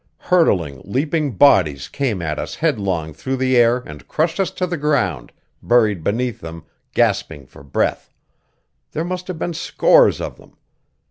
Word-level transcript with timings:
Hurtling, 0.17 0.81
leaping 0.83 1.33
bodies 1.33 1.87
came 1.87 2.23
at 2.23 2.39
us 2.39 2.55
headlong 2.55 3.13
through 3.13 3.37
the 3.37 3.55
air 3.55 3.77
and 3.85 4.07
crushed 4.07 4.39
us 4.39 4.49
to 4.49 4.65
the 4.65 4.75
ground, 4.75 5.31
buried 5.61 6.03
beneath 6.03 6.39
them, 6.41 6.63
gasping 6.95 7.45
for 7.45 7.61
breath; 7.61 8.09
there 8.93 9.05
must 9.05 9.27
have 9.27 9.37
been 9.37 9.53
scores 9.53 10.19
of 10.19 10.37
them. 10.37 10.57